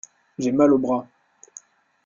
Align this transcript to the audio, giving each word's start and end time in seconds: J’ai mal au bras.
J’ai 0.39 0.51
mal 0.51 0.73
au 0.73 0.79
bras. 0.79 1.07